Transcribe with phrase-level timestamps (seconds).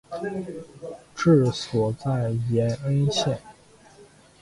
[1.15, 3.39] 治所在延恩县。